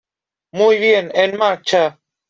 ¡Muy 0.51 0.79
bien, 0.79 1.11
en 1.13 1.37
marcha! 1.37 1.99